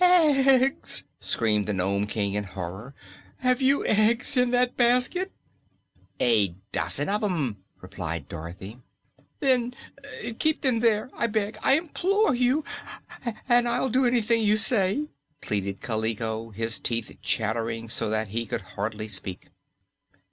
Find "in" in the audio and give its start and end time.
2.33-2.43, 4.35-4.49